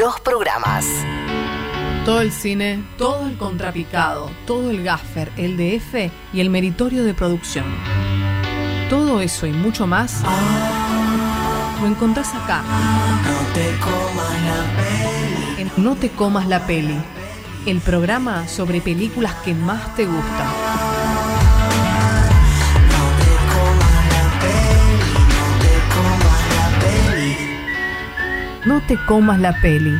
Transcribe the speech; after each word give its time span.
los 0.00 0.18
programas. 0.20 0.86
Todo 2.06 2.22
el 2.22 2.32
cine, 2.32 2.82
todo 2.96 3.26
el 3.26 3.36
contrapicado, 3.36 4.30
todo 4.46 4.70
el 4.70 4.82
gaffer, 4.82 5.30
el 5.36 5.58
DF 5.58 6.10
y 6.32 6.40
el 6.40 6.48
meritorio 6.48 7.04
de 7.04 7.12
producción. 7.12 7.66
Todo 8.88 9.20
eso 9.20 9.46
y 9.46 9.52
mucho 9.52 9.86
más 9.86 10.22
lo 11.82 11.86
encontrás 11.86 12.34
acá. 12.34 12.62
No 13.26 13.52
te 13.52 13.76
comas 13.78 14.42
la 14.46 14.64
peli. 14.80 15.62
En 15.76 15.84
No 15.84 15.94
te 15.96 16.08
comas 16.08 16.48
la 16.48 16.66
peli, 16.66 16.96
el 17.66 17.80
programa 17.80 18.48
sobre 18.48 18.80
películas 18.80 19.34
que 19.44 19.52
más 19.52 19.94
te 19.96 20.06
gustan. 20.06 20.69
No 28.66 28.82
te 28.86 28.98
comas 29.06 29.40
la 29.40 29.58
peli. 29.60 29.98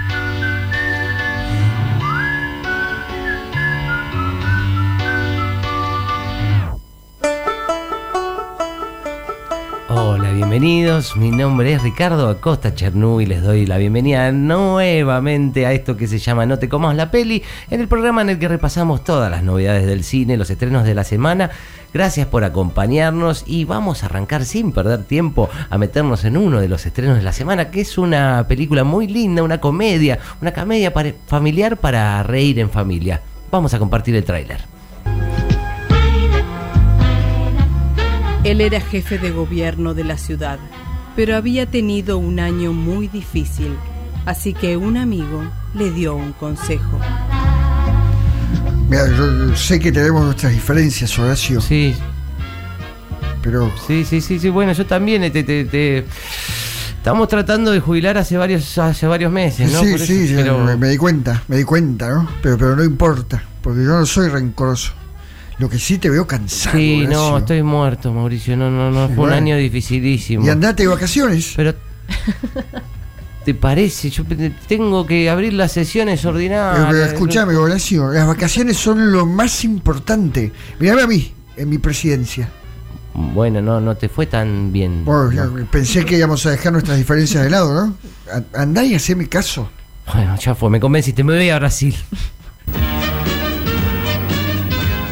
Bienvenidos. 10.50 11.16
Mi 11.16 11.30
nombre 11.30 11.72
es 11.72 11.80
Ricardo 11.80 12.28
Acosta 12.28 12.74
Chernú 12.74 13.20
y 13.20 13.26
les 13.26 13.40
doy 13.40 13.66
la 13.66 13.78
bienvenida 13.78 14.32
nuevamente 14.32 15.64
a 15.64 15.72
esto 15.72 15.96
que 15.96 16.08
se 16.08 16.18
llama 16.18 16.44
No 16.44 16.58
te 16.58 16.68
comas 16.68 16.96
la 16.96 17.12
peli, 17.12 17.44
en 17.70 17.80
el 17.80 17.86
programa 17.86 18.22
en 18.22 18.30
el 18.30 18.40
que 18.40 18.48
repasamos 18.48 19.04
todas 19.04 19.30
las 19.30 19.44
novedades 19.44 19.86
del 19.86 20.02
cine, 20.02 20.36
los 20.36 20.50
estrenos 20.50 20.82
de 20.82 20.96
la 20.96 21.04
semana. 21.04 21.50
Gracias 21.94 22.26
por 22.26 22.42
acompañarnos 22.42 23.44
y 23.46 23.64
vamos 23.64 24.02
a 24.02 24.06
arrancar 24.06 24.44
sin 24.44 24.72
perder 24.72 25.04
tiempo 25.04 25.48
a 25.68 25.78
meternos 25.78 26.24
en 26.24 26.36
uno 26.36 26.60
de 26.60 26.66
los 26.66 26.84
estrenos 26.84 27.16
de 27.16 27.22
la 27.22 27.32
semana, 27.32 27.70
que 27.70 27.82
es 27.82 27.96
una 27.96 28.46
película 28.48 28.82
muy 28.82 29.06
linda, 29.06 29.44
una 29.44 29.60
comedia, 29.60 30.18
una 30.42 30.52
comedia 30.52 30.92
familiar 31.28 31.76
para 31.76 32.24
reír 32.24 32.58
en 32.58 32.70
familia. 32.70 33.22
Vamos 33.52 33.72
a 33.72 33.78
compartir 33.78 34.16
el 34.16 34.24
tráiler. 34.24 34.79
Él 38.44 38.60
era 38.60 38.80
jefe 38.80 39.18
de 39.18 39.30
gobierno 39.30 39.92
de 39.94 40.04
la 40.04 40.16
ciudad, 40.16 40.58
pero 41.14 41.36
había 41.36 41.66
tenido 41.66 42.18
un 42.18 42.40
año 42.40 42.72
muy 42.72 43.08
difícil, 43.08 43.76
así 44.24 44.54
que 44.54 44.76
un 44.76 44.96
amigo 44.96 45.42
le 45.74 45.90
dio 45.90 46.14
un 46.16 46.32
consejo. 46.32 46.98
Mira, 48.88 49.06
yo 49.08 49.54
sé 49.56 49.78
que 49.78 49.92
tenemos 49.92 50.24
nuestras 50.24 50.52
diferencias, 50.52 51.16
Horacio, 51.18 51.60
Sí, 51.60 51.94
pero 53.42 53.70
Sí, 53.86 54.04
sí, 54.04 54.20
sí, 54.20 54.38
sí. 54.38 54.48
Bueno, 54.48 54.72
yo 54.72 54.84
también 54.86 55.20
te, 55.30 55.44
te- 55.44 55.64
te- 55.66 56.04
estamos 56.96 57.28
tratando 57.28 57.70
de 57.70 57.80
jubilar 57.80 58.16
hace 58.18 58.36
varios 58.36 58.76
hace 58.78 59.06
varios 59.06 59.30
meses, 59.30 59.70
¿no? 59.72 59.80
sí, 59.80 59.90
Por 59.92 60.00
sí, 60.00 60.32
pero- 60.34 60.58
me, 60.64 60.76
me 60.76 60.88
di 60.88 60.96
cuenta, 60.96 61.42
me 61.48 61.58
di 61.58 61.64
cuenta, 61.64 62.08
¿no? 62.08 62.28
Pero, 62.42 62.56
pero 62.58 62.74
no 62.74 62.82
importa, 62.84 63.42
porque 63.62 63.84
yo 63.84 63.90
no 64.00 64.06
soy 64.06 64.28
rencoroso. 64.28 64.92
Lo 65.60 65.68
que 65.68 65.78
sí 65.78 65.98
te 65.98 66.08
veo 66.08 66.26
cansado. 66.26 66.76
Sí, 66.76 67.06
no, 67.06 67.36
estoy 67.38 67.62
muerto, 67.62 68.12
Mauricio. 68.14 68.56
No, 68.56 68.70
no, 68.70 68.90
no. 68.90 69.08
Fue 69.14 69.26
un 69.26 69.32
año 69.32 69.56
dificilísimo. 69.58 70.44
Y 70.44 70.48
andate 70.48 70.84
de 70.84 70.88
vacaciones. 70.88 71.52
Pero 71.54 71.74
¿te 73.44 73.52
parece? 73.54 74.08
Yo 74.08 74.24
tengo 74.66 75.06
que 75.06 75.28
abrir 75.28 75.52
las 75.52 75.72
sesiones 75.72 76.20
Pero, 76.20 76.34
ordinarias. 76.34 76.86
pero 76.90 77.04
escúchame, 77.04 77.56
Horacio, 77.56 78.10
las 78.10 78.26
vacaciones 78.26 78.78
son 78.78 79.12
lo 79.12 79.26
más 79.26 79.62
importante. 79.64 80.50
Mirame 80.78 81.02
a 81.02 81.06
mí, 81.06 81.32
en 81.58 81.68
mi 81.68 81.76
presidencia. 81.76 82.48
Bueno, 83.12 83.60
no, 83.60 83.80
no 83.82 83.96
te 83.96 84.08
fue 84.08 84.24
tan 84.26 84.72
bien. 84.72 85.04
Bueno, 85.04 85.30
No. 85.30 85.58
ya 85.58 85.66
pensé 85.70 86.06
que 86.06 86.16
íbamos 86.16 86.46
a 86.46 86.52
dejar 86.52 86.72
nuestras 86.72 86.96
diferencias 86.96 87.44
de 87.44 87.50
lado, 87.50 87.74
¿no? 87.74 87.94
Andá 88.54 88.82
y 88.84 88.94
haceme 88.94 89.28
caso. 89.28 89.68
Bueno, 90.14 90.36
ya 90.38 90.54
fue, 90.54 90.70
me 90.70 90.80
convenciste, 90.80 91.22
me 91.22 91.34
voy 91.36 91.50
a 91.50 91.58
Brasil. 91.58 91.94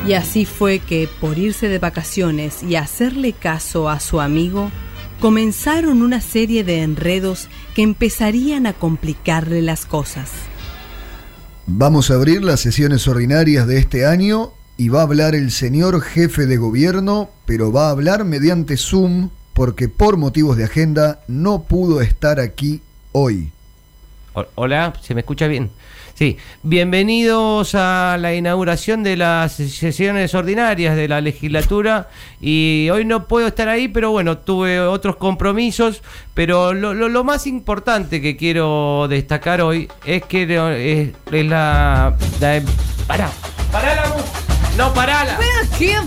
Y 0.09 0.15
así 0.15 0.47
fue 0.47 0.79
que, 0.79 1.07
por 1.21 1.37
irse 1.37 1.69
de 1.69 1.79
vacaciones 1.79 2.63
y 2.63 2.77
hacerle 2.77 3.35
caso 3.35 3.91
a 3.91 4.01
su 4.01 4.23
amigo, 4.23 4.71
comenzaron 5.21 6.01
una 6.01 6.23
serie 6.23 6.65
de 6.65 6.81
enredos 6.83 7.49
que 7.75 7.83
empezarían 7.83 8.67
a 8.67 8.73
complicarle 8.73 9.61
las 9.61 9.85
cosas. 9.85 10.31
Vamos 11.67 12.11
a 12.11 12.15
abrir 12.15 12.43
las 12.43 12.61
sesiones 12.61 13.07
ordinarias 13.07 13.67
de 13.67 13.77
este 13.77 14.07
año 14.07 14.53
y 14.79 14.89
va 14.89 15.01
a 15.01 15.03
hablar 15.03 15.35
el 15.35 15.51
señor 15.51 16.01
jefe 16.01 16.47
de 16.47 16.57
gobierno, 16.57 17.29
pero 17.45 17.71
va 17.71 17.89
a 17.89 17.91
hablar 17.91 18.25
mediante 18.25 18.79
Zoom 18.79 19.29
porque 19.53 19.91
por 19.91 20.17
motivos 20.17 20.57
de 20.57 20.65
agenda 20.65 21.21
no 21.29 21.65
pudo 21.65 22.01
estar 22.01 22.41
aquí 22.41 22.81
hoy. 23.13 23.53
Hola, 24.55 24.93
¿se 25.03 25.15
me 25.15 25.21
escucha 25.21 25.47
bien? 25.47 25.71
Sí, 26.15 26.37
bienvenidos 26.65 27.77
a 27.77 28.17
la 28.19 28.35
inauguración 28.35 29.05
de 29.05 29.17
las 29.17 29.53
sesiones 29.53 30.35
ordinarias 30.35 30.97
de 30.97 31.07
la 31.07 31.21
legislatura 31.21 32.09
y 32.41 32.89
hoy 32.93 33.05
no 33.05 33.29
puedo 33.29 33.47
estar 33.47 33.69
ahí, 33.69 33.87
pero 33.87 34.11
bueno, 34.11 34.39
tuve 34.39 34.81
otros 34.81 35.15
compromisos, 35.15 36.03
pero 36.35 36.75
lo, 36.75 36.93
lo- 36.93 37.09
lo 37.09 37.23
más 37.23 37.47
importante 37.47 38.21
que 38.21 38.37
quiero 38.37 39.07
destacar 39.09 39.61
hoy 39.61 39.89
es 40.05 40.25
que 40.25 40.43
es, 40.43 41.11
es 41.33 41.47
la... 41.47 42.17
la 42.41 42.63
¡Para! 43.07 43.31
¡Para 43.71 43.95
la! 43.95 44.03
¡No, 44.77 44.93
parala! 44.93 45.39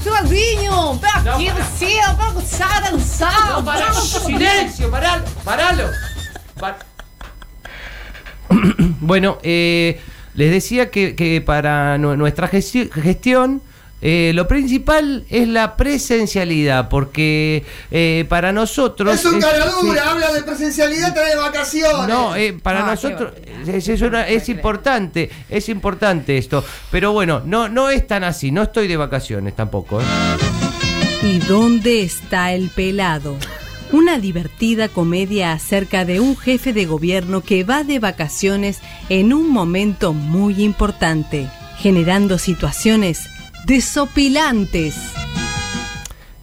Fladinho! 0.01 0.99
Ven 0.99 1.11
aquí, 1.33 1.47
aquí, 1.47 1.57
você, 1.57 1.99
para 2.17 2.31
gozar, 2.31 2.83
dançar! 2.83 3.31
¡No, 3.49 3.63
pará! 3.63 3.93
¡Silencio! 3.93 4.91
¡Paralo! 4.91 5.23
¡Paralo! 5.45 5.83
Pa- 6.59 6.77
bueno, 9.01 9.37
eh, 9.43 9.99
les 10.35 10.51
decía 10.51 10.89
que, 10.91 11.15
que 11.15 11.41
para 11.41 11.97
nu- 11.97 12.15
nuestra 12.15 12.49
gesti- 12.49 12.89
gestión 12.91 13.61
eh, 14.03 14.31
lo 14.33 14.47
principal 14.47 15.25
es 15.29 15.47
la 15.47 15.77
presencialidad, 15.77 16.89
porque 16.89 17.63
eh, 17.91 18.25
para 18.29 18.51
nosotros... 18.51 19.19
sí. 19.19 19.27
habla 20.03 20.33
de 20.33 20.41
presencialidad, 20.41 21.13
trae 21.13 21.35
vacaciones. 21.35 22.07
No, 22.07 22.35
eh, 22.35 22.53
para 22.53 22.83
Ah, 22.83 22.91
nosotros 22.91 23.33
es, 23.67 23.87
es 23.87 24.01
una- 24.01 24.27
es 24.27 24.49
importante, 24.49 25.29
es 25.49 25.69
importante 25.69 26.35
esto. 26.39 26.65
Pero 26.89 27.11
bueno, 27.13 27.43
no, 27.45 27.69
no 27.69 27.91
es 27.91 28.07
tan 28.07 28.23
así, 28.23 28.51
no 28.51 28.63
estoy 28.63 28.87
de 28.87 28.97
vacaciones 28.97 29.55
tampoco. 29.55 30.01
¿eh? 30.01 30.05
¿Y 31.21 31.37
dónde 31.37 32.01
está 32.01 32.53
el 32.53 32.69
pelado? 32.69 33.37
Una 33.91 34.19
divertida 34.19 34.87
comedia 34.87 35.51
acerca 35.51 36.05
de 36.05 36.21
un 36.21 36.37
jefe 36.37 36.71
de 36.71 36.85
gobierno 36.85 37.41
que 37.41 37.63
va 37.65 37.83
de 37.83 37.99
vacaciones 37.99 38.79
en 39.09 39.33
un 39.33 39.49
momento 39.49 40.13
muy 40.13 40.63
importante, 40.63 41.49
generando 41.77 42.37
situaciones 42.37 43.27
desopilantes. 43.65 44.95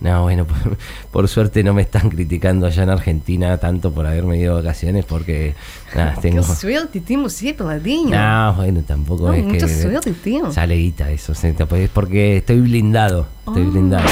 No, 0.01 0.23
bueno, 0.25 0.47
por, 0.47 0.77
por 1.11 1.29
suerte 1.29 1.65
no 1.65 1.73
me 1.73 1.83
están 1.83 2.11
criticando 2.11 2.67
allá 2.67 2.83
en 2.83 2.91
Argentina 2.91 3.57
tanto 3.57 3.93
por 3.93 4.07
haberme 4.07 4.39
ido 4.39 4.57
de 4.57 4.63
vacaciones 4.63 5.07
porque 5.07 5.55
nada, 5.97 6.17
tengo... 6.21 6.47
Que 6.47 6.55
suerte 6.55 7.01
temos, 7.01 7.33
sí. 7.33 7.55
No, 7.59 8.55
bueno, 8.57 8.83
tampoco 8.87 9.29
No, 9.29 9.33
es 9.33 9.45
mucha 9.45 9.67
que... 9.67 9.83
suerte, 9.83 10.13
tío. 10.13 10.53
Sale 10.53 10.77
guita 10.77 11.11
eso, 11.11 11.33
pues, 11.67 11.83
es 11.85 11.91
porque 11.91 12.37
estoy 12.37 12.61
blindado, 12.61 13.27
estoy 13.47 13.63
Ah. 13.67 13.71
blindado. 13.71 14.09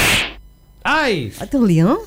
Teu 1.49 1.61
leão? 1.63 1.99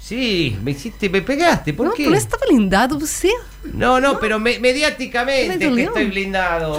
Sí, 0.00 0.56
me 0.62 0.72
hiciste, 0.72 1.08
me 1.08 1.22
pegaste, 1.22 1.72
¿por 1.72 1.94
qué? 1.94 2.02
isso 2.02 2.14
estava 2.14 2.44
blindado 2.46 2.98
você. 2.98 3.28
No, 3.72 4.00
no, 4.00 4.18
pero 4.18 4.40
me- 4.40 4.58
mediáticamente 4.58 5.68
Me 5.68 5.74
que 5.74 5.82
estoy 5.84 6.06
blindado. 6.06 6.76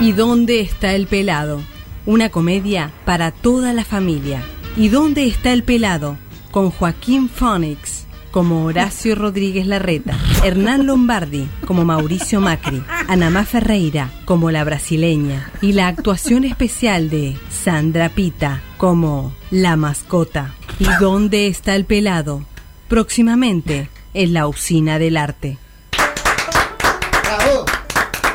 ¿Y 0.00 0.12
dónde 0.12 0.60
está 0.60 0.94
el 0.94 1.06
pelado? 1.06 1.60
Una 2.06 2.28
comedia 2.30 2.92
para 3.04 3.30
toda 3.30 3.72
la 3.72 3.84
familia. 3.84 4.42
¿Y 4.76 4.88
dónde 4.88 5.26
está 5.26 5.52
el 5.52 5.62
pelado? 5.62 6.16
Con 6.50 6.70
Joaquín 6.70 7.28
Phoenix 7.28 8.06
como 8.30 8.64
Horacio 8.64 9.14
Rodríguez 9.14 9.66
Larreta, 9.66 10.16
Hernán 10.42 10.86
Lombardi 10.86 11.46
como 11.66 11.84
Mauricio 11.84 12.40
Macri, 12.40 12.82
Anamá 13.08 13.44
Ferreira 13.44 14.10
como 14.24 14.50
la 14.50 14.64
brasileña 14.64 15.50
y 15.60 15.72
la 15.72 15.88
actuación 15.88 16.44
especial 16.44 17.10
de 17.10 17.36
Sandra 17.50 18.08
Pita 18.08 18.62
como 18.76 19.32
la 19.50 19.76
mascota. 19.76 20.54
¿Y 20.78 20.86
dónde 21.00 21.46
está 21.46 21.74
el 21.76 21.84
pelado? 21.84 22.44
Próximamente 22.88 23.88
en 24.14 24.32
la 24.32 24.46
usina 24.46 24.98
del 24.98 25.16
arte. 25.16 25.58
Bravo. 27.24 27.64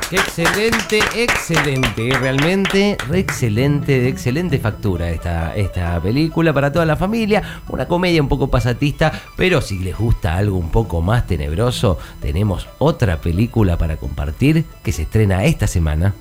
Excelente, 0.09 0.99
excelente, 1.15 2.09
realmente 2.17 2.95
re 3.09 3.19
excelente, 3.19 3.99
de 3.99 4.07
excelente 4.07 4.57
factura 4.57 5.09
esta, 5.09 5.53
esta 5.53 5.99
película 5.99 6.53
para 6.53 6.71
toda 6.71 6.85
la 6.85 6.95
familia, 6.95 7.43
una 7.67 7.89
comedia 7.89 8.21
un 8.21 8.29
poco 8.29 8.47
pasatista, 8.47 9.11
pero 9.35 9.59
si 9.61 9.79
les 9.79 9.97
gusta 9.97 10.37
algo 10.37 10.57
un 10.57 10.69
poco 10.69 11.01
más 11.01 11.27
tenebroso, 11.27 11.97
tenemos 12.21 12.69
otra 12.77 13.19
película 13.19 13.77
para 13.77 13.97
compartir 13.97 14.63
que 14.81 14.93
se 14.93 15.01
estrena 15.01 15.43
esta 15.43 15.67
semana. 15.67 16.13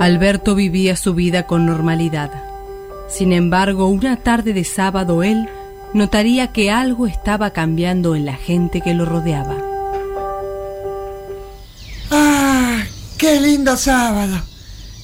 Alberto 0.00 0.54
vivía 0.54 0.96
su 0.96 1.12
vida 1.12 1.46
con 1.46 1.66
normalidad. 1.66 2.30
Sin 3.08 3.34
embargo, 3.34 3.88
una 3.88 4.16
tarde 4.16 4.54
de 4.54 4.64
sábado 4.64 5.22
él 5.22 5.50
notaría 5.92 6.52
que 6.52 6.70
algo 6.70 7.06
estaba 7.06 7.50
cambiando 7.50 8.14
en 8.14 8.24
la 8.24 8.36
gente 8.36 8.80
que 8.80 8.94
lo 8.94 9.04
rodeaba. 9.04 9.65
¡Qué 13.26 13.40
lindo 13.40 13.76
sábado! 13.76 14.36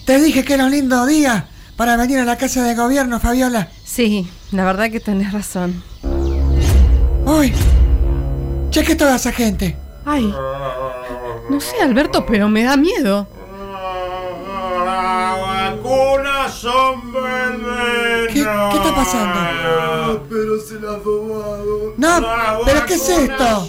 Te 0.06 0.20
dije 0.20 0.44
que 0.44 0.54
era 0.54 0.66
un 0.66 0.70
lindo 0.70 1.06
día 1.06 1.48
para 1.76 1.96
venir 1.96 2.20
a 2.20 2.24
la 2.24 2.38
casa 2.38 2.62
de 2.62 2.76
gobierno, 2.76 3.18
Fabiola. 3.18 3.68
Sí, 3.84 4.30
la 4.52 4.64
verdad 4.64 4.92
que 4.92 5.00
tenés 5.00 5.32
razón. 5.32 5.82
¡Uy! 7.26 7.52
Cheque 8.70 8.94
toda 8.94 9.16
esa 9.16 9.32
gente. 9.32 9.76
Ay, 10.04 10.32
no 11.50 11.58
sé, 11.58 11.82
Alberto, 11.82 12.24
pero 12.24 12.48
me 12.48 12.62
da 12.62 12.76
miedo. 12.76 13.26
son 16.48 17.00
¿Qué, 18.28 18.34
¿Qué 18.34 18.76
está 18.76 18.94
pasando? 18.94 20.26
pero 20.30 20.60
se 20.60 20.78
la 20.78 20.92
ha 20.92 20.98
robado. 20.98 21.94
No, 21.96 22.64
pero 22.64 22.86
¿qué 22.86 22.94
es 22.94 23.08
esto? 23.08 23.68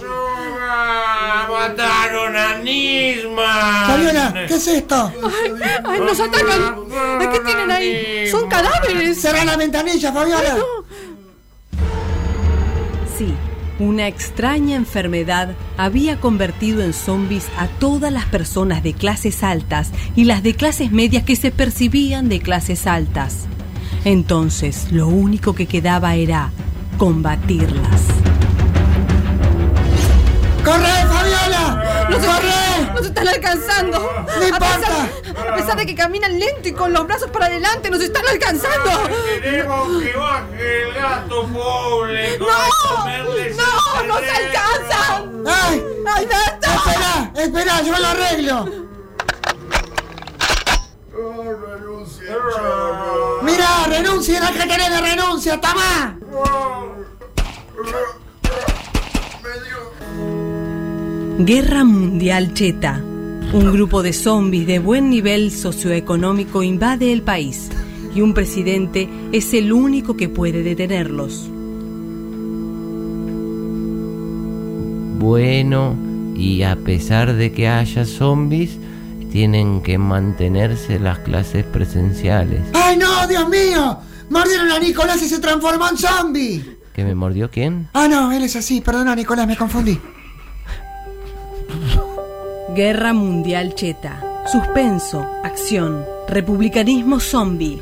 ¿Qué 4.47 4.55
es 4.55 4.67
esto? 4.67 5.11
Ay, 5.23 5.53
ay, 5.83 5.99
nos 5.99 6.19
atacan. 6.19 7.31
¿Qué 7.31 7.39
tienen 7.39 7.71
ahí? 7.71 8.27
Son 8.29 8.47
cadáveres. 8.47 9.21
Cerra 9.21 9.43
la 9.45 9.57
ventanilla, 9.57 10.11
Fabiola. 10.11 10.57
Sí, 13.17 13.33
una 13.79 14.07
extraña 14.07 14.75
enfermedad 14.75 15.55
había 15.77 16.19
convertido 16.19 16.83
en 16.83 16.93
zombies 16.93 17.47
a 17.57 17.67
todas 17.67 18.11
las 18.11 18.25
personas 18.25 18.83
de 18.83 18.93
clases 18.93 19.43
altas 19.43 19.91
y 20.15 20.25
las 20.25 20.43
de 20.43 20.55
clases 20.55 20.91
medias 20.91 21.23
que 21.23 21.35
se 21.35 21.51
percibían 21.51 22.29
de 22.29 22.39
clases 22.39 22.87
altas. 22.87 23.45
Entonces, 24.05 24.91
lo 24.91 25.07
único 25.07 25.55
que 25.55 25.65
quedaba 25.65 26.15
era 26.15 26.51
combatirlas. 26.97 28.01
Alcanzando. 33.33 33.99
No 33.99 34.31
A 34.41 34.47
importa. 34.47 34.77
pesar, 34.77 35.47
a 35.51 35.55
pesar 35.55 35.77
de 35.77 35.85
que 35.85 35.95
caminan 35.95 36.39
lento 36.39 36.67
y 36.69 36.73
con 36.73 36.93
los 36.93 37.05
brazos 37.05 37.29
para 37.31 37.47
adelante, 37.47 37.89
nos 37.89 38.01
están 38.01 38.23
alcanzando. 38.27 38.89
Queremos 39.41 40.01
que 40.01 40.13
baje 40.17 40.81
el 40.83 40.93
gato 40.93 41.47
pobre. 41.47 42.37
¡No! 42.39 42.45
¡No! 42.47 44.03
¡Nos 44.07 44.17
alcanzan! 44.17 45.43
¡Ay! 45.47 45.83
¡Alberto! 46.15 46.67
¡Espera! 46.75 47.31
¡Espera! 47.35 47.81
¡Yo 47.81 47.99
lo 47.99 48.07
arreglo! 48.07 48.83
¡Mira! 53.43 53.67
¡Renuncien 53.87 54.43
al 54.43 54.53
que 54.53 54.65
tenés 54.65 54.89
de 54.89 55.01
renuncia! 55.01 55.59
¡Tama! 55.59 56.17
Guerra 61.39 61.83
Mundial 61.83 62.53
Cheta. 62.53 63.01
Un 63.53 63.71
grupo 63.71 64.01
de 64.01 64.13
zombies 64.13 64.65
de 64.65 64.79
buen 64.79 65.11
nivel 65.11 65.51
socioeconómico 65.51 66.63
invade 66.63 67.13
el 67.13 67.21
país 67.21 67.69
y 68.15 68.21
un 68.21 68.33
presidente 68.33 69.07
es 69.31 69.53
el 69.53 69.71
único 69.71 70.17
que 70.17 70.27
puede 70.27 70.63
detenerlos. 70.63 71.47
Bueno, 75.19 75.95
y 76.35 76.63
a 76.63 76.75
pesar 76.77 77.35
de 77.35 77.51
que 77.51 77.67
haya 77.67 78.05
zombies, 78.05 78.79
tienen 79.31 79.83
que 79.83 79.99
mantenerse 79.99 80.99
las 80.99 81.19
clases 81.19 81.63
presenciales. 81.63 82.61
¡Ay, 82.73 82.97
no! 82.97 83.27
¡Dios 83.27 83.47
mío! 83.49 83.99
¡Mordieron 84.31 84.71
a 84.71 84.79
Nicolás 84.79 85.21
y 85.21 85.29
se 85.29 85.37
transformó 85.37 85.89
en 85.89 85.97
zombie! 85.97 86.77
¿Que 86.91 87.03
me 87.03 87.13
mordió 87.13 87.51
quién? 87.51 87.87
Ah, 87.93 88.07
no, 88.07 88.31
él 88.31 88.41
es 88.41 88.55
así. 88.55 88.81
Perdona, 88.81 89.15
Nicolás, 89.15 89.45
me 89.45 89.55
confundí. 89.55 89.99
Guerra 92.75 93.13
Mundial 93.13 93.75
Cheta. 93.75 94.19
Suspenso, 94.51 95.23
acción, 95.43 96.03
republicanismo 96.27 97.19
zombie, 97.19 97.79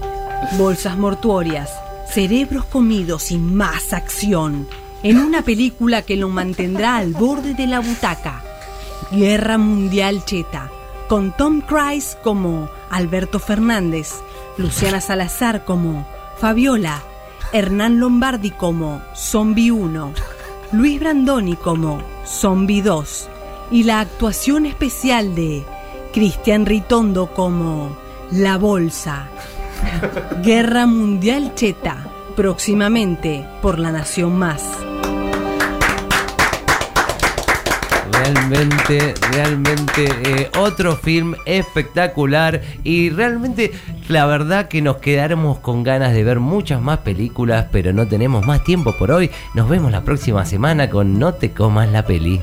bolsas 0.57 0.97
mortuorias, 0.97 1.71
cerebros 2.13 2.65
comidos 2.65 3.31
y 3.31 3.37
más 3.37 3.93
acción. 3.93 4.67
En 5.01 5.19
una 5.19 5.43
película 5.43 6.01
que 6.01 6.17
lo 6.17 6.27
mantendrá 6.27 6.97
al 6.97 7.13
borde 7.13 7.53
de 7.53 7.67
la 7.67 7.79
butaca. 7.79 8.43
Guerra 9.13 9.57
Mundial 9.57 10.25
Cheta. 10.25 10.69
Con 11.07 11.31
Tom 11.37 11.61
Cruise 11.61 12.17
como 12.21 12.69
Alberto 12.89 13.39
Fernández, 13.39 14.15
Luciana 14.57 14.99
Salazar 14.99 15.63
como 15.63 16.05
Fabiola, 16.37 17.01
Hernán 17.53 18.01
Lombardi 18.01 18.51
como 18.51 19.01
Zombie 19.15 19.71
1, 19.71 20.13
Luis 20.73 20.99
Brandoni 20.99 21.55
como 21.55 22.01
Zombie 22.25 22.81
2 22.81 23.29
y 23.71 23.83
la 23.83 24.01
actuación 24.01 24.65
especial 24.65 25.33
de 25.33 25.63
Cristian 26.13 26.65
Ritondo 26.65 27.33
como 27.33 27.97
La 28.31 28.57
Bolsa. 28.57 29.27
Guerra 30.43 30.85
Mundial 30.85 31.55
Cheta, 31.55 32.05
próximamente 32.35 33.45
por 33.61 33.79
La 33.79 33.91
Nación 33.91 34.37
Más. 34.37 34.63
Realmente, 38.11 39.15
realmente 39.31 40.05
eh, 40.23 40.51
otro 40.59 40.95
film 40.95 41.33
espectacular 41.45 42.61
y 42.83 43.09
realmente 43.09 43.71
la 44.09 44.27
verdad 44.27 44.67
que 44.67 44.81
nos 44.81 44.97
quedaremos 44.97 45.57
con 45.59 45.81
ganas 45.81 46.13
de 46.13 46.23
ver 46.23 46.39
muchas 46.39 46.81
más 46.81 46.99
películas, 46.99 47.67
pero 47.71 47.93
no 47.93 48.07
tenemos 48.07 48.45
más 48.45 48.63
tiempo 48.63 48.95
por 48.95 49.11
hoy. 49.11 49.31
Nos 49.55 49.67
vemos 49.69 49.91
la 49.91 50.01
próxima 50.01 50.45
semana 50.45 50.89
con 50.89 51.17
No 51.17 51.33
te 51.33 51.51
comas 51.51 51.89
la 51.89 52.05
peli. 52.05 52.41